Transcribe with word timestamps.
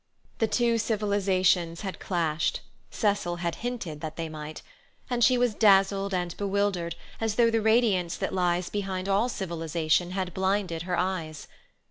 The 0.39 0.47
two 0.47 0.79
civilizations 0.79 1.81
had 1.81 1.99
clashed—Cecil 1.99 3.35
hinted 3.35 4.01
that 4.01 4.15
they 4.15 4.29
might—and 4.29 5.23
she 5.23 5.37
was 5.37 5.53
dazzled 5.53 6.11
and 6.11 6.35
bewildered, 6.37 6.95
as 7.19 7.35
though 7.35 7.51
the 7.51 7.61
radiance 7.61 8.15
that 8.17 8.33
lies 8.33 8.67
behind 8.71 9.07
all 9.07 9.29
civilization 9.29 10.09
had 10.09 10.33
blinded 10.33 10.81
her 10.89 10.97
eyes. 10.97 11.47